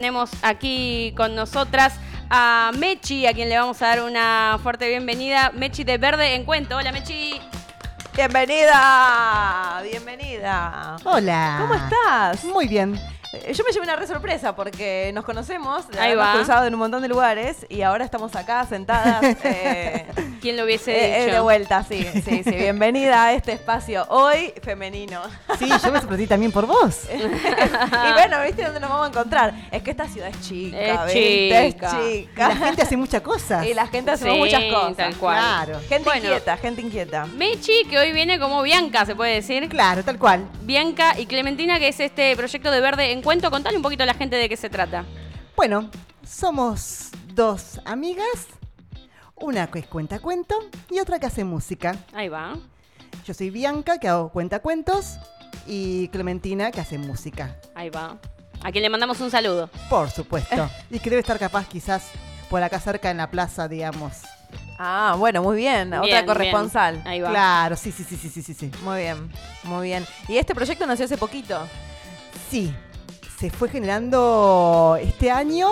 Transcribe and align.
Tenemos 0.00 0.30
aquí 0.42 1.12
con 1.16 1.34
nosotras 1.34 1.92
a 2.30 2.70
Mechi, 2.78 3.26
a 3.26 3.32
quien 3.32 3.48
le 3.48 3.58
vamos 3.58 3.82
a 3.82 3.88
dar 3.88 4.04
una 4.04 4.56
fuerte 4.62 4.88
bienvenida. 4.88 5.50
Mechi 5.50 5.82
de 5.82 5.98
Verde 5.98 6.36
en 6.36 6.44
Cuento. 6.44 6.76
Hola, 6.76 6.92
Mechi. 6.92 7.40
Bienvenida, 8.14 9.82
bienvenida. 9.82 10.98
Hola. 11.02 11.56
¿Cómo 11.58 11.74
estás? 11.74 12.44
Muy 12.44 12.68
bien. 12.68 12.96
Yo 13.32 13.62
me 13.62 13.72
llevé 13.72 13.82
una 13.84 13.94
re 13.96 14.06
sorpresa 14.06 14.56
porque 14.56 15.10
nos 15.12 15.22
conocemos, 15.22 15.84
Ahí 15.98 16.12
hemos 16.12 16.24
va. 16.24 16.32
cruzado 16.32 16.66
en 16.66 16.72
un 16.72 16.80
montón 16.80 17.02
de 17.02 17.08
lugares 17.08 17.66
y 17.68 17.82
ahora 17.82 18.02
estamos 18.04 18.34
acá 18.34 18.64
sentadas 18.64 19.22
eh, 19.44 20.06
¿Quién 20.40 20.56
lo 20.56 20.64
hubiese 20.64 20.92
eh, 20.92 21.16
eh, 21.18 21.24
dicho? 21.24 21.34
de 21.34 21.40
vuelta, 21.40 21.84
sí, 21.84 22.06
sí, 22.24 22.42
sí. 22.42 22.50
Bienvenida 22.56 23.24
a 23.24 23.32
este 23.34 23.52
espacio 23.52 24.06
hoy 24.08 24.54
femenino. 24.62 25.20
Sí, 25.58 25.68
yo 25.68 25.92
me 25.92 25.98
sorprendí 26.00 26.26
también 26.26 26.52
por 26.52 26.66
vos. 26.66 27.02
y 27.14 28.12
bueno, 28.14 28.40
¿viste 28.46 28.62
dónde 28.64 28.80
nos 28.80 28.88
vamos 28.88 29.06
a 29.06 29.10
encontrar? 29.10 29.52
Es 29.72 29.82
que 29.82 29.90
esta 29.90 30.08
ciudad 30.08 30.28
es 30.28 30.40
chica, 30.40 30.78
Es 30.78 31.04
¿viste? 31.14 31.72
chica. 31.72 31.88
Es 31.88 32.04
Y 32.06 32.20
chica. 32.22 32.48
la 32.48 32.56
gente 32.56 32.82
hace 32.82 32.96
muchas 32.96 33.20
cosas. 33.20 33.66
Y 33.66 33.74
la 33.74 33.86
gente 33.88 34.10
hace 34.12 34.30
Sí, 34.30 34.38
muchas 34.38 34.62
cosas. 34.72 34.96
tal 34.96 35.16
cual. 35.16 35.38
Claro. 35.38 35.80
Gente 35.88 36.04
Bueno. 36.04 36.24
inquieta, 36.24 36.56
gente 36.56 36.80
inquieta. 36.80 37.26
Mechi, 37.26 37.84
que 37.90 37.98
hoy 37.98 38.12
viene 38.12 38.38
como 38.38 38.62
Bianca, 38.62 39.04
se 39.04 39.14
puede 39.14 39.34
decir. 39.34 39.68
Claro, 39.68 40.02
tal 40.02 40.18
cual. 40.18 40.46
Bianca 40.62 41.18
y 41.18 41.26
Clementina, 41.26 41.78
que 41.78 41.88
es 41.88 42.00
este 42.00 42.34
proyecto 42.36 42.70
de 42.70 42.80
Verde 42.80 43.12
en 43.12 43.17
Cuento. 43.22 43.50
Contale 43.50 43.76
un 43.76 43.82
poquito 43.82 44.02
a 44.02 44.06
la 44.06 44.14
gente 44.14 44.36
de 44.36 44.48
qué 44.48 44.56
se 44.56 44.70
trata. 44.70 45.04
Bueno, 45.56 45.90
somos 46.26 47.10
dos 47.34 47.80
amigas. 47.84 48.46
Una 49.36 49.68
que 49.68 49.84
cuenta 49.84 50.18
cuento 50.18 50.56
y 50.90 50.98
otra 50.98 51.18
que 51.18 51.26
hace 51.26 51.44
música. 51.44 51.96
Ahí 52.12 52.28
va. 52.28 52.56
Yo 53.24 53.34
soy 53.34 53.50
Bianca, 53.50 53.98
que 53.98 54.08
hago 54.08 54.30
cuentacuentos, 54.30 55.18
y 55.66 56.08
Clementina, 56.08 56.70
que 56.70 56.80
hace 56.80 56.98
música. 56.98 57.56
Ahí 57.74 57.90
va. 57.90 58.16
A 58.62 58.72
quien 58.72 58.82
le 58.82 58.90
mandamos 58.90 59.20
un 59.20 59.30
saludo. 59.30 59.70
Por 59.88 60.10
supuesto. 60.10 60.68
Y 60.90 60.98
que 60.98 61.10
debe 61.10 61.20
estar 61.20 61.38
capaz 61.38 61.68
quizás 61.68 62.08
por 62.50 62.62
acá 62.62 62.80
cerca 62.80 63.10
en 63.10 63.18
la 63.18 63.30
plaza, 63.30 63.68
digamos. 63.68 64.14
Ah, 64.78 65.14
bueno, 65.18 65.42
muy 65.42 65.56
bien. 65.56 65.90
Bien, 65.90 66.00
Otra 66.00 66.14
bien. 66.22 66.26
corresponsal. 66.26 67.02
Ahí 67.04 67.20
va. 67.20 67.30
Claro, 67.30 67.76
sí, 67.76 67.92
sí, 67.92 68.04
sí, 68.04 68.16
sí, 68.16 68.28
sí, 68.28 68.42
sí, 68.42 68.54
sí. 68.54 68.70
Muy 68.82 69.00
bien, 69.00 69.30
muy 69.64 69.88
bien. 69.88 70.06
Y 70.28 70.38
este 70.38 70.54
proyecto 70.54 70.86
nació 70.86 71.04
hace 71.04 71.18
poquito. 71.18 71.60
Sí, 72.50 72.72
se 73.38 73.50
fue 73.50 73.68
generando 73.68 74.98
este 75.00 75.30
año. 75.30 75.68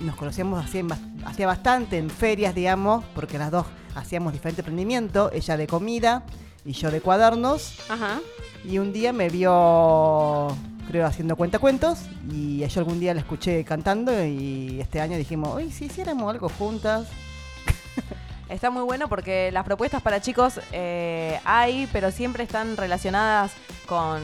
Nos 0.00 0.16
conocíamos 0.16 0.64
hacía, 0.64 0.82
bas- 0.82 1.24
hacía 1.24 1.46
bastante 1.46 1.98
en 1.98 2.10
ferias, 2.10 2.54
digamos, 2.54 3.04
porque 3.14 3.38
las 3.38 3.50
dos 3.50 3.66
hacíamos 3.94 4.32
diferente 4.32 4.60
emprendimiento, 4.62 5.30
ella 5.32 5.56
de 5.56 5.66
comida 5.66 6.24
y 6.64 6.72
yo 6.72 6.90
de 6.90 7.00
cuadernos. 7.00 7.78
Ajá. 7.88 8.20
Y 8.64 8.78
un 8.78 8.92
día 8.92 9.12
me 9.12 9.28
vio, 9.28 10.48
creo, 10.88 11.06
haciendo 11.06 11.36
cuentacuentos 11.36 11.98
y 12.32 12.66
yo 12.66 12.80
algún 12.80 12.98
día 12.98 13.14
la 13.14 13.20
escuché 13.20 13.62
cantando 13.64 14.24
y 14.24 14.80
este 14.80 15.00
año 15.00 15.16
dijimos, 15.16 15.54
uy, 15.54 15.70
si 15.70 15.84
hiciéramos 15.86 16.32
algo 16.32 16.48
juntas. 16.48 17.06
Está 18.48 18.70
muy 18.70 18.82
bueno 18.82 19.08
porque 19.08 19.50
las 19.52 19.64
propuestas 19.64 20.02
para 20.02 20.20
chicos 20.20 20.60
eh, 20.72 21.40
hay, 21.44 21.88
pero 21.92 22.10
siempre 22.10 22.44
están 22.44 22.76
relacionadas 22.76 23.52
con, 23.86 24.20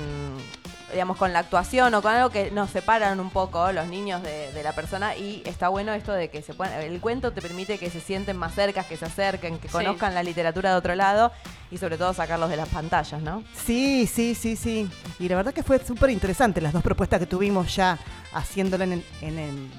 digamos, 0.93 1.17
con 1.17 1.33
la 1.33 1.39
actuación 1.41 1.95
o 1.95 2.03
con 2.03 2.13
algo 2.13 2.31
que 2.31 2.51
nos 2.51 2.71
separan 2.71 3.21
un 3.21 3.31
poco 3.31 3.73
los 3.73 3.87
niños 3.89 4.23
de, 4.23 4.53
de 4.53 4.63
la 4.63 4.73
persona 4.73 5.17
y 5.17 5.43
está 5.47 5.69
bueno 5.69 5.93
esto 5.93 6.13
de 6.13 6.29
que 6.31 6.43
se 6.43 6.55
puedan, 6.55 6.81
el 6.81 7.01
cuento 7.01 7.33
te 7.33 7.41
permite 7.43 7.79
que 7.79 7.91
se 7.91 8.01
sienten 8.01 8.37
más 8.37 8.55
cerca, 8.55 8.85
que 8.85 8.97
se 8.97 9.05
acerquen, 9.05 9.59
que 9.59 9.69
Sí. 9.69 9.73
conozcan 9.73 10.15
la 10.15 10.23
literatura 10.23 10.71
de 10.71 10.77
otro 10.77 10.95
lado 10.95 11.33
y 11.71 11.79
sobre 11.79 11.97
todo 11.99 12.13
sacarlos 12.13 12.51
de 12.51 12.57
las 12.57 12.69
pantallas, 12.69 13.21
¿no? 13.23 13.43
Sí, 13.65 14.07
sí, 14.07 14.35
sí, 14.35 14.57
sí. 14.57 14.91
Y 15.19 15.29
la 15.29 15.37
verdad 15.37 15.53
que 15.55 15.63
fue 15.63 15.79
súper 15.85 16.11
interesante 16.11 16.61
las 16.61 16.73
dos 16.73 16.83
propuestas 16.83 17.21
que 17.21 17.27
tuvimos 17.27 17.75
ya 17.75 17.99
haciéndolo 18.33 18.85
en, 18.85 18.93
en- 18.93 19.39
en- 19.39 19.71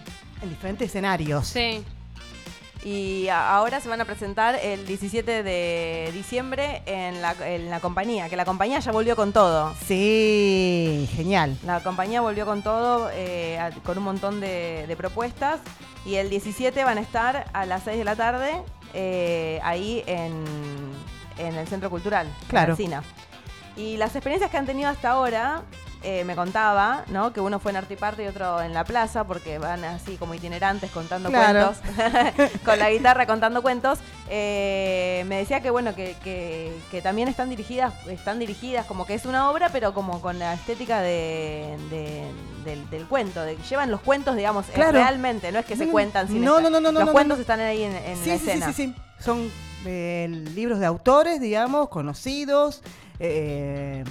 en 0.42 0.50
diferentes 0.50 0.88
escenarios. 0.88 1.48
Sí. 1.48 1.84
Y 2.84 3.28
ahora 3.30 3.80
se 3.80 3.90
van 3.90 4.02
a 4.02 4.06
presentar 4.06 4.56
el 4.56 4.88
17 4.88 5.44
de 5.44 6.10
diciembre 6.14 6.82
en 6.88 7.22
la, 7.22 7.36
en 7.48 7.70
la 7.70 7.80
compañía, 7.80 8.28
que 8.28 8.36
la 8.36 8.44
compañía 8.46 8.80
ya 8.80 8.92
volvió 8.92 9.16
con 9.16 9.34
todo. 9.34 9.74
Sí, 9.88 11.08
genial. 11.16 11.58
La 11.64 11.82
compañía 11.82 12.22
volvió 12.22 12.46
con 12.46 12.64
todo, 12.64 13.10
eh, 13.14 13.60
con 13.86 14.00
un 14.00 14.04
montón 14.04 14.40
de, 14.42 14.86
de 14.88 14.96
propuestas. 14.96 15.60
Y 16.06 16.16
el 16.16 16.32
17 16.32 16.84
van 16.84 16.98
a 16.98 17.02
estar 17.02 17.46
a 17.54 17.66
las 17.68 17.84
6 17.84 18.00
de 18.00 18.04
la 18.04 18.16
tarde 18.16 18.52
eh, 18.96 19.60
ahí 19.64 20.04
en, 20.08 20.44
en 21.38 21.56
el 21.56 21.68
Centro 21.68 21.92
Cultural, 21.92 22.28
Claro. 22.48 22.74
en. 22.76 23.04
Y 23.78 23.98
las 23.98 24.16
experiencias 24.16 24.50
que 24.50 24.58
han 24.58 24.66
tenido 24.66 24.90
hasta 24.90 25.12
ahora, 25.12 25.62
eh, 26.04 26.24
me 26.24 26.36
contaba, 26.36 27.04
¿no? 27.10 27.32
Que 27.34 27.40
uno 27.42 27.60
fue 27.60 27.72
en 27.72 27.78
Artiparte 27.78 28.24
y 28.24 28.28
otro 28.28 28.62
en 28.62 28.74
la 28.74 28.84
plaza, 28.84 29.24
porque 29.26 29.58
van 29.60 29.84
así 29.86 30.18
como 30.18 30.34
itinerantes 30.34 30.90
contando 30.92 31.30
Claro. 31.30 31.74
cuentos, 31.86 32.52
con 32.66 32.80
la 32.80 32.90
guitarra 32.90 33.26
contando 33.28 33.62
cuentos. 33.62 34.00
Eh, 34.30 35.24
me 35.28 35.38
decía 35.38 35.62
que 35.62 35.70
bueno, 35.70 35.94
que, 35.94 36.16
que- 36.24 36.74
que 36.90 37.02
también 37.02 37.28
están 37.28 37.50
dirigidas, 37.50 37.94
están 38.08 38.40
dirigidas 38.40 38.86
como 38.86 39.06
que 39.06 39.14
es 39.14 39.26
una 39.26 39.50
obra, 39.52 39.70
pero 39.70 39.94
como 39.94 40.22
con 40.22 40.40
la 40.40 40.54
estética 40.54 41.02
de, 41.02 41.78
de- 41.90 42.24
del, 42.66 42.90
del 42.90 43.06
cuento, 43.08 43.42
de 43.44 43.56
que 43.56 43.64
llevan 43.64 43.92
los 43.92 44.02
cuentos, 44.02 44.36
digamos, 44.36 44.68
eh, 44.70 44.74
Claro. 44.74 44.94
realmente, 44.94 45.52
no 45.52 45.60
es 45.60 45.66
que 45.66 45.76
se 45.76 45.86
No, 45.86 45.92
cuentan 45.92 46.28
sin 46.28 46.44
no, 46.44 46.60
no, 46.62 46.70
no, 46.70 46.80
no, 46.80 46.92
Los 46.92 47.06
no, 47.06 47.12
cuentos 47.12 47.38
no. 47.38 47.42
están 47.42 47.60
ahí 47.60 47.84
en, 47.84 47.96
en 47.96 48.18
Sí, 48.18 48.30
la 48.30 48.38
sí, 48.38 48.40
sí, 48.44 48.50
escena. 48.50 48.66
sí, 48.68 48.74
sí. 48.74 48.96
Son 49.20 49.52
eh, 49.86 50.28
libros 50.56 50.80
de 50.80 50.86
autores, 50.86 51.40
digamos, 51.42 51.90
conocidos, 51.90 52.82
eh, 53.20 54.04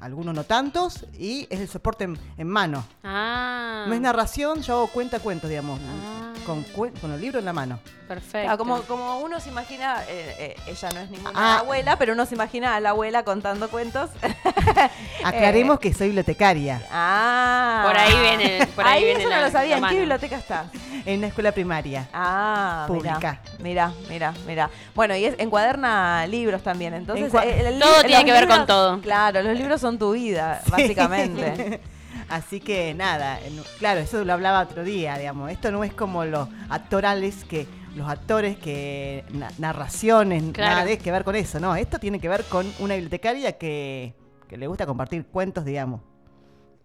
algunos 0.00 0.34
no 0.34 0.44
tantos, 0.44 1.04
y 1.18 1.46
es 1.50 1.60
el 1.60 1.68
soporte 1.68 2.04
en, 2.04 2.18
en 2.38 2.48
mano. 2.48 2.84
Ah. 3.04 3.84
No 3.88 3.94
es 3.94 4.00
narración, 4.00 4.62
yo 4.62 4.74
hago 4.74 4.86
cuenta 4.88 5.20
cuentos, 5.20 5.48
digamos, 5.50 5.78
Ah. 5.80 6.32
con, 6.46 6.64
cuen- 6.66 6.98
con 7.00 7.12
el 7.12 7.20
libro 7.20 7.38
en 7.38 7.44
la 7.44 7.52
mano. 7.52 7.78
Perfecto. 8.08 8.40
Claro, 8.42 8.58
como, 8.58 8.82
como 8.82 9.20
uno 9.20 9.38
se 9.40 9.50
imagina, 9.50 10.02
eh, 10.08 10.34
eh, 10.38 10.56
ella 10.66 10.88
no 10.92 11.00
es 11.00 11.10
ninguna 11.10 11.32
Ah. 11.34 11.58
abuela, 11.60 11.96
pero 11.96 12.12
uno 12.14 12.26
se 12.26 12.34
imagina 12.34 12.74
a 12.74 12.80
la 12.80 12.90
abuela 12.90 13.22
contando 13.24 13.68
cuentos. 13.70 14.10
Aclaremos 15.24 15.76
Eh. 15.76 15.80
que 15.80 15.94
soy 15.94 16.08
bibliotecaria 16.08 16.82
ah. 16.90 17.82
Por 17.86 17.96
ahí 17.96 18.18
viene- 18.18 18.66
por 18.74 18.86
ahí 18.86 19.04
viene 19.04 19.20
eso 19.20 19.28
la- 19.28 19.38
no 19.40 19.46
lo 19.46 19.50
sabía. 19.52 19.78
¿En 19.78 19.84
qué 19.86 19.98
biblioteca 19.98 20.36
estás? 20.36 20.66
En 21.06 21.18
una 21.18 21.26
escuela 21.28 21.52
primaria. 21.52 22.08
Ah, 22.12 22.84
Pública. 22.86 23.40
Mira, 23.60 23.92
mira, 24.08 24.34
mira. 24.46 24.70
Bueno, 24.94 25.14
y 25.16 25.24
es, 25.24 25.34
encuaderna 25.38 26.26
libros 26.26 26.62
también. 26.62 26.94
Entonces, 26.94 27.32
Encua- 27.32 27.44
eh, 27.44 27.68
el 27.68 27.78
Todo 27.78 28.02
tiene 28.04 28.24
que 28.24 28.32
ver 28.32 28.48
con 28.48 28.66
todo. 28.66 29.00
Claro, 29.00 29.42
los 29.42 29.58
libros 29.58 29.80
son 29.80 29.98
tu 29.98 30.12
vida, 30.12 30.60
Sí. 30.64 30.70
básicamente. 30.70 31.80
Así 32.28 32.60
que 32.60 32.94
nada, 32.94 33.40
claro, 33.80 33.98
eso 34.00 34.24
lo 34.24 34.32
hablaba 34.32 34.60
otro 34.60 34.84
día, 34.84 35.18
digamos. 35.18 35.50
Esto 35.50 35.72
no 35.72 35.82
es 35.82 35.92
como 35.92 36.24
los 36.24 36.48
actorales 36.68 37.44
que 37.44 37.66
los 37.96 38.08
actores 38.08 38.56
que 38.56 39.24
na- 39.32 39.50
narraciones, 39.58 40.44
Claro. 40.52 40.70
nada 40.76 40.84
de 40.84 40.96
que 40.96 41.10
ver 41.10 41.24
con 41.24 41.34
eso, 41.34 41.58
no, 41.58 41.74
esto 41.74 41.98
tiene 41.98 42.20
que 42.20 42.28
ver 42.28 42.44
con 42.44 42.72
una 42.78 42.94
bibliotecaria 42.94 43.58
que, 43.58 44.14
que 44.48 44.56
le 44.56 44.68
gusta 44.68 44.86
compartir 44.86 45.26
cuentos, 45.26 45.64
digamos. 45.64 46.02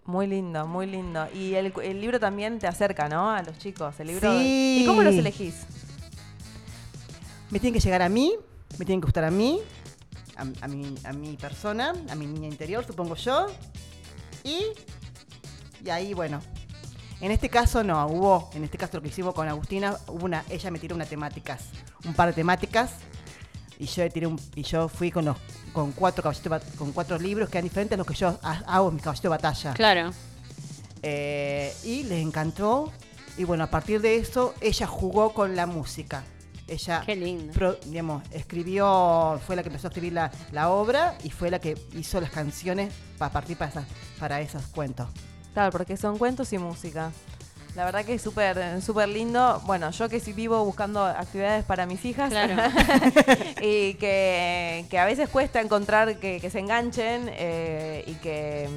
Muy 0.05 0.27
lindo, 0.27 0.67
muy 0.67 0.85
lindo. 0.85 1.27
Y 1.33 1.55
el, 1.55 1.73
el 1.83 1.99
libro 1.99 2.19
también 2.19 2.59
te 2.59 2.67
acerca, 2.67 3.09
¿no? 3.09 3.31
A 3.31 3.41
los 3.41 3.57
chicos. 3.57 3.99
El 3.99 4.07
libro. 4.07 4.31
Sí. 4.37 4.81
¿Y 4.81 4.85
cómo 4.85 5.01
los 5.01 5.15
elegís? 5.15 5.65
Me 7.49 7.59
tienen 7.59 7.73
que 7.73 7.79
llegar 7.79 8.01
a 8.01 8.09
mí, 8.09 8.33
me 8.77 8.85
tienen 8.85 9.01
que 9.01 9.05
gustar 9.05 9.23
a 9.23 9.31
mí, 9.31 9.59
a, 10.35 10.45
a 10.63 10.67
mi, 10.67 10.95
a 11.03 11.13
mi 11.13 11.37
persona, 11.37 11.93
a 12.09 12.15
mi 12.15 12.27
niña 12.27 12.47
interior, 12.47 12.85
supongo 12.85 13.15
yo. 13.15 13.47
Y, 14.43 14.61
y 15.83 15.89
ahí, 15.89 16.13
bueno. 16.13 16.41
En 17.21 17.31
este 17.31 17.49
caso 17.49 17.81
no, 17.81 18.05
hubo, 18.07 18.49
en 18.53 18.65
este 18.65 18.77
caso 18.77 18.97
lo 18.97 19.01
que 19.01 19.07
hicimos 19.07 19.33
con 19.33 19.47
Agustina, 19.47 19.97
hubo 20.07 20.25
una, 20.25 20.43
ella 20.49 20.69
me 20.69 20.79
tiró 20.79 20.95
unas 20.95 21.07
temáticas, 21.07 21.63
un 22.05 22.13
par 22.13 22.27
de 22.27 22.33
temáticas, 22.33 22.91
y 23.79 23.85
yo 23.85 24.07
tiré 24.09 24.27
un, 24.27 24.39
y 24.53 24.63
yo 24.63 24.89
fui 24.89 25.11
con 25.11 25.23
los, 25.23 25.37
con 25.75 25.91
cuatro 25.91 26.23
caballitos 26.23 26.63
con 26.77 26.91
cuatro 26.91 27.19
libros 27.19 27.49
que 27.49 27.57
eran 27.59 27.65
diferentes 27.67 27.95
a 27.95 27.97
los 27.97 28.07
que 28.07 28.15
yo 28.15 28.39
ha- 28.41 28.63
hago 28.65 28.89
en 28.89 28.95
mi 28.95 29.01
caballito 29.01 29.23
de 29.23 29.29
batalla. 29.29 29.73
Claro. 29.73 30.11
Eh, 31.03 31.71
y 31.83 32.03
les 32.03 32.19
encantó. 32.25 32.91
Y 33.37 33.43
bueno, 33.43 33.65
a 33.65 33.67
partir 33.67 34.01
de 34.01 34.15
eso, 34.15 34.53
ella 34.61 34.87
jugó 34.87 35.33
con 35.33 35.55
la 35.55 35.65
música. 35.67 36.23
Ella 36.67 37.03
Qué 37.05 37.15
lindo. 37.15 37.53
pro- 37.53 37.77
digamos, 37.85 38.23
escribió, 38.31 39.39
fue 39.45 39.55
la 39.55 39.61
que 39.61 39.69
empezó 39.69 39.87
a 39.87 39.89
escribir 39.89 40.13
la, 40.13 40.31
la 40.51 40.69
obra 40.69 41.15
y 41.23 41.29
fue 41.29 41.51
la 41.51 41.59
que 41.59 41.77
hizo 41.93 42.19
las 42.19 42.31
canciones 42.31 42.91
para 43.19 43.31
partir 43.31 43.55
para, 43.57 43.69
esas- 43.71 43.85
para 44.19 44.41
esos 44.41 44.63
cuentos. 44.67 45.07
Claro, 45.53 45.71
porque 45.71 45.95
son 45.97 46.17
cuentos 46.17 46.51
y 46.53 46.57
música. 46.57 47.11
La 47.75 47.83
verdad 47.83 48.05
que 48.05 48.13
es 48.13 48.21
súper 48.21 48.81
súper 48.81 49.09
lindo. 49.09 49.61
Bueno, 49.65 49.91
yo 49.91 50.07
que 50.07 50.19
sí 50.21 50.31
vivo 50.31 50.63
buscando 50.63 51.03
actividades 51.03 51.65
para 51.65 51.85
mis 51.85 52.03
hijas 52.05 52.29
Claro. 52.29 52.55
y 53.61 53.95
que, 53.95 54.85
que 54.89 54.97
a 54.97 55.05
veces 55.05 55.27
cuesta 55.29 55.59
encontrar 55.59 56.17
que, 56.17 56.39
que 56.39 56.49
se 56.49 56.59
enganchen 56.59 57.29
eh, 57.33 58.03
y 58.07 58.13
que 58.15 58.69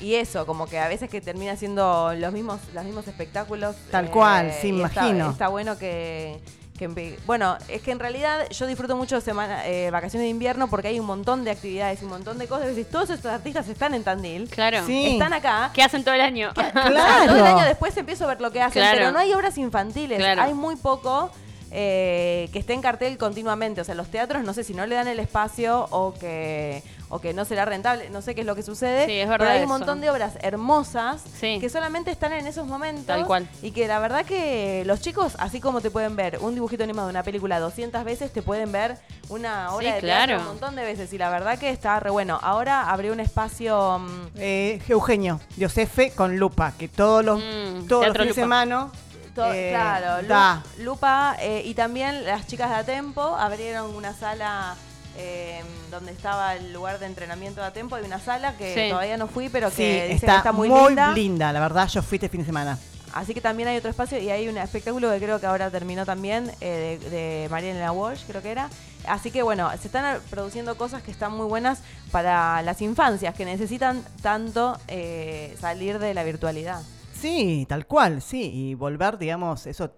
y 0.00 0.14
eso, 0.14 0.46
como 0.46 0.66
que 0.66 0.78
a 0.80 0.88
veces 0.88 1.08
que 1.08 1.20
termina 1.20 1.54
siendo 1.56 2.12
los 2.14 2.32
mismos 2.32 2.60
los 2.74 2.84
mismos 2.84 3.06
espectáculos. 3.08 3.76
Tal 3.90 4.10
cual, 4.10 4.52
sí, 4.60 4.68
y 4.68 4.72
me 4.72 4.84
está- 4.84 5.00
imagino. 5.08 5.30
Está, 5.30 5.48
bueno 5.48 5.76
que, 5.78 6.40
que 6.88 7.18
bueno, 7.26 7.56
es 7.68 7.82
que 7.82 7.90
en 7.92 7.98
realidad 7.98 8.48
yo 8.50 8.66
disfruto 8.66 8.96
mucho 8.96 9.20
semana, 9.20 9.66
eh, 9.66 9.90
vacaciones 9.90 10.26
de 10.26 10.30
invierno 10.30 10.68
porque 10.68 10.88
hay 10.88 10.98
un 11.00 11.06
montón 11.06 11.44
de 11.44 11.50
actividades 11.52 12.00
y 12.02 12.04
un 12.04 12.10
montón 12.10 12.38
de 12.38 12.46
cosas. 12.48 12.68
Es 12.68 12.76
decir, 12.76 12.90
todos 12.90 13.10
estos 13.10 13.30
artistas 13.32 13.68
están 13.68 13.94
en 13.94 14.04
Tandil, 14.04 14.48
Claro. 14.48 14.84
Sí. 14.86 15.12
están 15.12 15.32
acá. 15.32 15.70
¿Qué 15.74 15.82
hacen 15.82 16.02
todo 16.04 16.14
el 16.14 16.20
año? 16.20 16.52
Claro. 16.72 17.26
Todo 17.26 17.36
el 17.36 17.46
año 17.46 17.64
después 17.64 17.96
empiezo 17.96 18.24
a 18.24 18.28
ver 18.28 18.40
lo 18.40 18.50
que 18.52 18.60
hacen, 18.60 18.82
Claro. 18.82 18.98
pero 18.98 19.12
no 19.12 19.18
hay 19.18 19.32
obras 19.32 19.56
infantiles. 19.58 20.18
Claro. 20.18 20.42
Hay 20.42 20.54
muy 20.54 20.76
poco 20.76 21.30
eh, 21.70 22.48
que 22.52 22.58
esté 22.58 22.74
en 22.74 22.82
cartel 22.82 23.16
continuamente. 23.18 23.80
O 23.80 23.84
sea, 23.84 23.94
los 23.94 24.08
teatros 24.08 24.42
no 24.44 24.52
sé 24.52 24.64
si 24.64 24.74
no 24.74 24.84
le 24.86 24.94
dan 24.94 25.08
el 25.08 25.18
espacio 25.18 25.86
o 25.90 26.12
que 26.14 26.82
o 27.14 27.20
que 27.20 27.34
no 27.34 27.44
será 27.44 27.66
rentable, 27.66 28.08
no 28.08 28.22
sé 28.22 28.34
qué 28.34 28.40
es 28.40 28.46
lo 28.46 28.54
que 28.54 28.62
sucede. 28.62 29.04
Sí, 29.04 29.12
es 29.20 29.28
verdad 29.28 29.44
Pero 29.48 29.50
hay 29.50 29.58
un 29.58 29.64
eso. 29.64 29.78
montón 29.78 30.00
de 30.00 30.08
obras 30.08 30.32
hermosas 30.40 31.22
Sí. 31.38 31.58
que 31.60 31.68
solamente 31.68 32.10
están 32.10 32.32
en 32.32 32.46
esos 32.46 32.66
momentos. 32.66 33.04
Tal 33.06 33.26
cual. 33.26 33.46
Y 33.60 33.72
que 33.72 33.86
la 33.86 33.98
verdad 33.98 34.24
que 34.24 34.82
los 34.86 35.00
chicos, 35.02 35.34
así 35.38 35.60
como 35.60 35.82
te 35.82 35.90
pueden 35.90 36.16
ver 36.16 36.38
un 36.40 36.54
dibujito 36.54 36.84
animado 36.84 37.08
de 37.08 37.10
una 37.10 37.22
película 37.22 37.60
200 37.60 38.02
veces, 38.04 38.32
te 38.32 38.40
pueden 38.40 38.72
ver 38.72 38.96
una 39.28 39.74
obra 39.74 39.86
Sí, 39.88 39.92
de 39.92 40.00
claro. 40.00 40.26
teatro 40.26 40.40
un 40.40 40.46
montón 40.46 40.74
de 40.74 40.84
veces. 40.84 41.12
Y 41.12 41.18
la 41.18 41.28
verdad 41.28 41.58
que 41.58 41.68
está 41.68 42.00
re 42.00 42.08
bueno. 42.10 42.38
Ahora 42.42 42.90
abrió 42.90 43.12
un 43.12 43.20
espacio... 43.20 43.98
mm, 43.98 44.28
Eh, 44.36 44.80
Eugenio, 44.88 45.38
Josefe 45.60 46.12
con 46.12 46.38
Lupa, 46.38 46.72
que 46.78 46.88
todos 46.88 47.22
los, 47.22 47.38
Mm, 47.40 47.88
todos 47.88 48.06
los 48.06 48.12
fines 48.12 48.14
de 48.14 48.24
Lupa. 48.24 48.34
semana 48.34 48.88
To- 49.34 49.52
eh, 49.52 49.68
claro, 49.70 50.22
Lu- 50.22 50.28
da. 50.28 50.62
Lupa 50.78 51.36
eh, 51.40 51.62
y 51.64 51.74
también 51.74 52.24
las 52.24 52.46
chicas 52.46 52.70
de 52.70 52.76
Atempo 52.76 53.20
abrieron 53.20 53.94
una 53.94 54.12
sala 54.14 54.74
eh, 55.16 55.62
donde 55.90 56.12
estaba 56.12 56.54
el 56.56 56.72
lugar 56.72 56.98
de 56.98 57.06
entrenamiento 57.06 57.60
de 57.60 57.66
Atempo. 57.66 57.94
Hay 57.96 58.04
una 58.04 58.20
sala 58.20 58.56
que 58.56 58.74
Sí. 58.74 58.90
todavía 58.90 59.16
no 59.16 59.26
fui, 59.28 59.48
pero 59.48 59.70
Sí, 59.70 59.76
que 59.76 60.02
dicen 60.04 60.16
está, 60.16 60.32
que 60.32 60.36
está 60.38 60.52
muy, 60.52 60.68
muy, 60.68 60.94
linda. 61.14 61.52
la 61.52 61.60
verdad, 61.60 61.88
yo 61.88 62.02
fui 62.02 62.16
este 62.16 62.28
fin 62.28 62.40
de 62.40 62.46
semana. 62.46 62.78
Así 63.14 63.34
que 63.34 63.42
también 63.42 63.68
hay 63.68 63.76
otro 63.76 63.90
espacio 63.90 64.18
y 64.18 64.30
hay 64.30 64.48
un 64.48 64.56
espectáculo 64.56 65.10
que 65.10 65.18
creo 65.18 65.38
que 65.38 65.44
ahora 65.44 65.70
terminó 65.70 66.06
también 66.06 66.50
eh, 66.62 66.98
de, 67.02 67.10
de 67.10 67.48
Mariana 67.50 67.92
Walsh, 67.92 68.22
creo 68.26 68.40
que 68.40 68.50
era. 68.50 68.70
Así 69.06 69.30
que 69.30 69.42
bueno, 69.42 69.70
se 69.78 69.88
están 69.88 70.18
produciendo 70.30 70.76
cosas 70.78 71.02
que 71.02 71.10
están 71.10 71.32
muy 71.36 71.44
buenas 71.46 71.80
para 72.10 72.62
las 72.62 72.80
infancias 72.80 73.34
que 73.34 73.44
necesitan 73.44 74.02
tanto 74.22 74.78
eh, 74.88 75.54
salir 75.60 75.98
de 75.98 76.14
la 76.14 76.24
virtualidad. 76.24 76.80
Sí, 77.12 77.66
tal 77.68 77.86
cual, 77.86 78.22
sí. 78.22 78.50
Y 78.52 78.74
volver, 78.74 79.18
digamos, 79.18 79.66
eso 79.66 79.92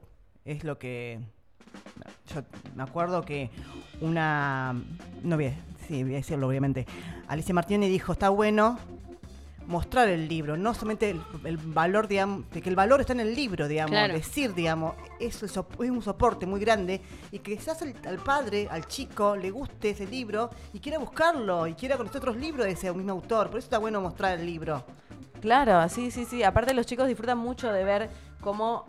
es 0.44 0.64
lo 0.64 0.78
que. 0.81 1.20
Yo 2.35 2.43
me 2.75 2.83
acuerdo 2.83 3.23
que 3.23 3.51
una. 4.01 4.75
No 5.23 5.37
voy 5.37 5.47
a, 5.47 5.55
sí, 5.87 6.03
voy 6.03 6.15
a 6.15 6.17
decirlo, 6.17 6.49
obviamente. 6.49 6.87
Alicia 7.29 7.55
Martínez 7.55 7.91
dijo: 7.91 8.12
está 8.12 8.29
bueno 8.29 8.79
mostrar 9.67 10.09
el 10.09 10.29
libro, 10.29 10.59
no 10.59 10.75
solamente 10.75 11.09
el, 11.09 11.23
el 11.45 11.56
valor, 11.56 12.06
digamos, 12.06 12.51
de 12.51 12.61
que 12.61 12.69
el 12.69 12.77
valor 12.77 13.01
está 13.01 13.15
en 13.15 13.21
el 13.21 13.35
libro, 13.35 13.67
digamos, 13.67 13.93
Claro. 13.93 14.12
decir, 14.12 14.53
digamos, 14.55 14.95
eso 15.19 15.47
es, 15.47 15.56
un 15.79 16.03
soporte 16.03 16.45
muy 16.45 16.61
grande 16.61 17.01
y 17.33 17.39
que 17.39 17.56
quizás 17.56 17.81
al, 17.81 17.95
al 18.06 18.19
padre, 18.19 18.69
al 18.71 18.87
chico, 18.87 19.37
le 19.37 19.51
guste 19.51 19.91
ese 19.91 20.06
libro 20.06 20.51
y 20.75 20.81
quiera 20.81 20.99
buscarlo 20.99 21.67
y 21.67 21.73
quiera 21.73 21.97
conocer 21.97 22.19
otros 22.19 22.37
libros 22.37 22.67
de 22.67 22.73
ese 22.73 22.93
mismo 22.93 23.12
autor. 23.12 23.49
Por 23.49 23.59
eso 23.59 23.67
está 23.67 23.79
bueno 23.79 24.03
mostrar 24.03 24.39
el 24.39 24.45
libro. 24.45 24.85
Claro, 25.41 25.89
sí, 25.89 26.11
sí, 26.11 26.27
sí. 26.27 26.43
Aparte 26.43 26.75
los 26.75 26.85
chicos 26.85 27.09
disfrutan 27.09 27.39
mucho 27.39 27.73
de 27.73 27.85
ver 27.85 28.11
cómo 28.43 28.85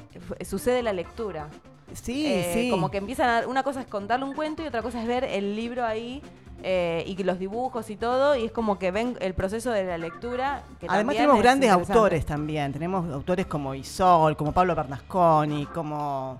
sucede 0.45 0.83
la 0.83 0.91
lectura. 0.91 1.47
Sí, 1.93 2.25
Eh, 2.27 2.51
sí. 2.53 2.69
Como 2.69 2.89
que 2.91 2.97
empiezan 2.97 3.43
a... 3.43 3.47
Una 3.47 3.63
cosa 3.63 3.81
es 3.81 3.87
contarle 3.87 4.25
un 4.25 4.33
cuento 4.33 4.63
y 4.63 4.67
otra 4.67 4.81
cosa 4.81 5.01
es 5.01 5.07
ver 5.07 5.23
el 5.23 5.55
libro 5.55 5.85
ahí 5.85 6.21
eh, 6.63 7.03
y 7.05 7.21
los 7.23 7.37
dibujos 7.39 7.89
y 7.89 7.95
todo. 7.95 8.35
Y 8.35 8.45
es 8.45 8.51
como 8.51 8.79
que 8.79 8.91
ven 8.91 9.17
el 9.21 9.33
proceso 9.33 9.71
de 9.71 9.83
la 9.85 9.97
lectura. 9.97 10.63
Que 10.79 10.87
Además 10.89 11.15
tenemos 11.15 11.37
es 11.37 11.43
grandes 11.43 11.69
autores 11.71 12.25
también. 12.25 12.73
Tenemos 12.73 13.11
autores 13.13 13.45
como 13.45 13.75
Isol, 13.75 14.35
como 14.35 14.51
Pablo 14.51 14.75
Bernasconi, 14.75 15.65
como 15.67 16.39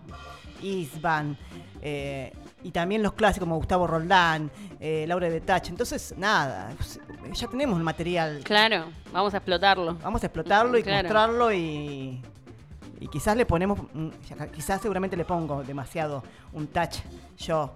Isban. 0.62 1.38
eh, 1.82 2.34
y 2.64 2.72
también 2.72 3.04
los 3.04 3.14
clásicos 3.14 3.46
como 3.46 3.58
Gustavo 3.58 3.86
Roldán, 3.86 4.50
eh, 4.80 5.06
Laura 5.08 5.30
de 5.30 5.40
Tache. 5.40 5.70
Entonces, 5.70 6.16
nada, 6.18 6.74
pues, 6.76 7.00
ya 7.34 7.48
tenemos 7.48 7.78
el 7.78 7.84
material. 7.84 8.42
Claro, 8.44 8.86
vamos 9.14 9.36
a 9.36 9.38
explotarlo. 9.38 9.96
Vamos 10.02 10.24
a 10.24 10.26
explotarlo 10.26 10.76
y 10.76 10.82
Claro. 10.82 11.04
mostrarlo 11.04 11.54
y, 11.54 12.20
y 13.00 13.08
quizás 13.08 13.36
le 13.36 13.46
ponemos, 13.46 13.80
mm, 13.94 14.10
quizás 14.54 14.82
seguramente 14.82 15.18
le 15.18 15.26
pongo 15.26 15.64
demasiado 15.64 16.24
un 16.54 16.68
touch 16.68 16.98
yo. 17.38 17.76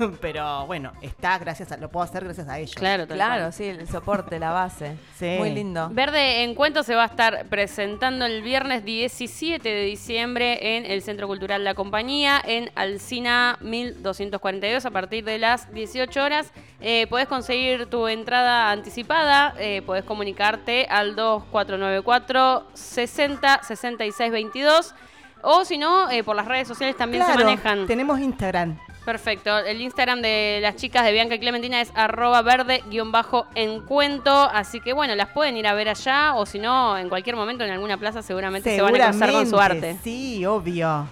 Pero 0.20 0.66
bueno, 0.66 0.92
está 1.02 1.38
gracias 1.38 1.72
a, 1.72 1.76
lo 1.76 1.88
puedo 1.90 2.04
hacer 2.04 2.24
gracias 2.24 2.48
a 2.48 2.58
ellos. 2.58 2.74
Claro, 2.74 3.06
Claro, 3.06 3.42
cual. 3.42 3.52
sí, 3.52 3.64
el 3.64 3.88
soporte, 3.88 4.38
la 4.38 4.50
base. 4.52 4.96
Sí. 5.18 5.36
Muy 5.38 5.50
lindo. 5.50 5.88
Verde 5.92 6.42
en 6.44 6.54
Cuento 6.54 6.82
se 6.82 6.94
va 6.94 7.04
a 7.04 7.06
estar 7.06 7.46
presentando 7.46 8.24
el 8.26 8.42
viernes 8.42 8.84
17 8.84 9.68
de 9.68 9.82
diciembre 9.84 10.76
en 10.76 10.86
el 10.86 11.02
Centro 11.02 11.26
Cultural 11.26 11.64
La 11.64 11.74
Compañía, 11.74 12.40
en 12.44 12.70
Alcina 12.74 13.58
1242, 13.60 14.86
a 14.86 14.90
partir 14.90 15.24
de 15.24 15.38
las 15.38 15.72
18 15.72 16.22
horas. 16.22 16.52
Eh, 16.80 17.06
podés 17.08 17.26
conseguir 17.28 17.86
tu 17.86 18.08
entrada 18.08 18.70
anticipada, 18.70 19.54
eh, 19.58 19.82
podés 19.84 20.04
comunicarte 20.04 20.86
al 20.88 21.14
2494 21.16 22.66
60 22.74 23.60
66 23.62 24.32
22. 24.32 24.94
O 25.42 25.64
si 25.64 25.78
no, 25.78 26.10
eh, 26.10 26.22
por 26.22 26.36
las 26.36 26.46
redes 26.46 26.68
sociales 26.68 26.96
también 26.96 27.24
se 27.24 27.34
manejan. 27.34 27.86
tenemos 27.86 28.20
Instagram. 28.20 28.78
Perfecto. 29.04 29.58
El 29.58 29.80
Instagram 29.80 30.20
de 30.20 30.58
las 30.62 30.76
chicas 30.76 31.04
de 31.04 31.12
Bianca 31.12 31.34
y 31.34 31.38
Clementina 31.40 31.80
es 31.80 31.90
arroba 31.94 32.42
verde-encuento. 32.42 34.30
Así 34.52 34.80
que 34.80 34.92
bueno, 34.92 35.14
las 35.14 35.28
pueden 35.28 35.56
ir 35.56 35.66
a 35.66 35.74
ver 35.74 35.88
allá 35.88 36.34
o 36.34 36.46
si 36.46 36.58
no, 36.58 36.96
en 36.98 37.08
cualquier 37.08 37.36
momento 37.36 37.64
en 37.64 37.70
alguna 37.70 37.96
plaza 37.96 38.22
seguramente, 38.22 38.74
se 38.74 38.82
van 38.82 38.94
a 39.00 39.10
cruzar 39.10 39.32
con 39.32 39.40
su 39.44 39.50
Seguramente, 39.50 39.88
arte. 39.90 40.00
Sí, 40.04 40.44
obvio. 40.46 41.06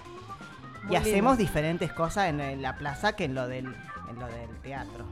Muy 0.83 0.93
y 0.93 0.95
hacemos 0.97 1.37
diferentes 1.37 1.91
cosas 1.91 2.27
en, 2.27 2.39
en 2.41 2.61
la 2.61 2.75
plaza 2.77 3.13
que 3.15 3.25
en 3.25 3.35
lo 3.35 3.47
del, 3.47 3.65
en 3.65 4.19
lo 4.19 4.27
del 4.27 4.49
teatro. 4.61 5.05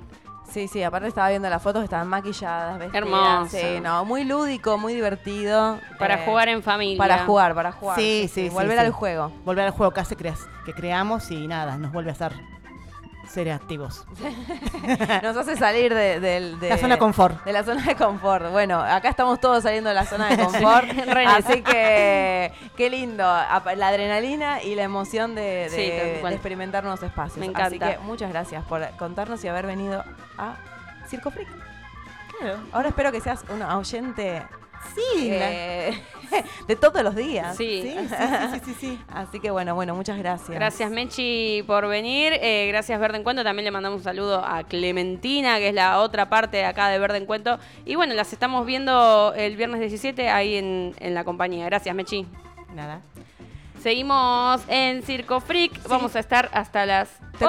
Sí, 0.50 0.69
sí, 0.69 0.81
aparte 0.81 1.09
estaba 1.09 1.27
viendo 1.30 1.50
las 1.50 1.62
fotos, 1.62 1.83
estaban 1.83 2.07
maquilladas, 2.07 2.80
vestidas. 2.80 3.03
Hermoso. 3.03 3.50
Sí, 3.57 3.81
no, 3.81 4.06
muy 4.06 4.23
lúdico, 4.23 4.77
muy 4.77 4.94
divertido. 4.94 5.77
Para 6.00 6.15
Eh, 6.15 6.25
jugar 6.25 6.47
en 6.47 6.63
familia. 6.63 6.97
Para 6.97 7.25
jugar, 7.25 7.53
para 7.53 7.73
jugar. 7.73 8.00
Sí, 8.00 8.30
sí, 8.33 8.47
sí, 8.47 8.50
Volver 8.50 8.80
sí. 8.80 8.85
al 8.85 8.91
juego. 8.91 9.31
Volver 9.44 9.65
al 9.65 9.71
juego 9.71 9.94
que 9.94 10.00
hace 10.00 10.15
que 10.15 10.73
creamos 10.73 11.30
y 11.31 11.47
nada, 11.47 11.77
nos 11.77 11.91
vuelve 11.91 12.12
a 12.12 12.13
hacer 12.13 12.31
seres 13.29 13.56
activos. 13.56 14.06
Nos 15.24 15.38
hace 15.38 15.56
salir 15.57 15.94
de, 15.94 16.19
de- 16.19 16.69
La 16.69 16.77
zona 16.77 16.97
confort. 16.97 17.44
De 17.44 17.51
la 17.53 17.63
zona 17.63 17.83
de 17.83 17.95
confort. 17.95 18.51
Bueno, 18.51 18.79
acá 18.79 19.09
estamos 19.09 19.39
todos 19.39 19.63
saliendo 19.63 19.89
de 19.89 19.95
la 19.95 20.06
zona 20.06 20.29
de 20.29 20.38
confort. 20.44 20.88
Así 21.27 21.62
que 21.62 22.51
qué 22.75 22.89
lindo. 22.89 23.24
La 23.24 23.88
adrenalina 23.88 24.62
y 24.63 24.75
la 24.75 24.83
emoción 24.83 25.35
de, 25.35 25.41
de- 25.41 25.69
Sí, 25.69 25.77
de 26.25 26.33
experimentar 26.33 26.83
nuevos 26.83 27.03
espacios. 27.03 27.38
Me 27.38 27.45
Así 27.47 27.75
encanta. 27.75 27.91
que 27.94 28.00
muchas 28.00 28.29
gracias 28.31 28.63
por 28.65 28.85
contarnos 28.97 29.44
y 29.44 29.47
haber 29.47 29.65
venido 29.68 30.03
a 30.38 30.56
Circo 31.07 31.31
Freak. 31.31 31.47
Ahora 32.71 32.89
espero 32.89 33.12
que 33.12 33.19
seas 33.19 33.44
un 33.50 33.62
oyente 33.63 34.44
Sí, 34.95 35.29
eh, 35.31 36.01
de 36.68 36.75
todos 36.75 37.03
los 37.03 37.15
días. 37.15 37.56
Sí. 37.56 37.81
sí, 37.81 37.95
sí, 38.00 38.07
sí, 38.07 38.15
sí, 38.15 38.59
sí, 38.65 38.75
sí. 38.79 39.01
Así 39.13 39.39
que 39.39 39.51
bueno, 39.51 39.75
bueno, 39.75 39.95
muchas 39.95 40.18
gracias. 40.18 40.50
Gracias 40.50 40.92
Mechi 40.92 41.63
por 41.68 41.87
venir, 41.87 42.33
eh, 42.42 42.68
gracias 42.68 42.99
Verde 42.99 43.18
en 43.18 43.23
Cuento, 43.23 43.44
también 43.44 43.66
le 43.66 43.71
mandamos 43.71 43.97
un 43.97 44.04
saludo 44.04 44.44
a 44.44 44.63
Clementina, 44.63 45.57
que 45.57 45.69
es 45.69 45.73
la 45.73 45.99
otra 45.99 46.30
parte 46.30 46.57
de 46.57 46.66
acá 46.66 46.90
de 46.90 46.99
Verde 46.99 47.18
en 47.18 47.25
Cuento. 47.25 47.59
Y 47.85 47.95
bueno, 47.95 48.13
las 48.13 48.33
estamos 48.33 48.66
viendo 48.66 49.33
el 49.35 49.56
viernes 49.56 49.80
17 49.80 50.30
ahí 50.30 50.56
en, 50.56 50.95
en 50.99 51.13
la 51.13 51.23
compañía. 51.23 51.66
Gracias 51.66 51.95
Mechi. 51.95 52.25
Nada. 52.73 53.02
Seguimos 53.81 54.61
en 54.68 55.04
Circo 55.04 55.40
Freak, 55.40 55.87
vamos 55.87 56.16
a 56.16 56.19
estar 56.19 56.49
hasta 56.52 56.85
las 56.85 57.09